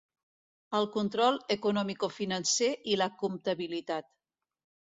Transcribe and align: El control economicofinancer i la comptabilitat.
El 0.77 0.87
control 0.95 1.37
economicofinancer 1.57 2.73
i 2.95 2.99
la 3.03 3.09
comptabilitat. 3.23 4.13